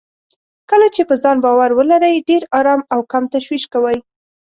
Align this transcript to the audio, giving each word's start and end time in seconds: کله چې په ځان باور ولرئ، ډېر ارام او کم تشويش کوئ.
کله 0.69 0.87
چې 0.95 1.01
په 1.09 1.15
ځان 1.23 1.37
باور 1.45 1.71
ولرئ، 1.73 2.15
ډېر 2.29 2.43
ارام 2.59 2.81
او 2.93 2.99
کم 3.11 3.23
تشويش 3.35 3.63
کوئ. 3.73 3.97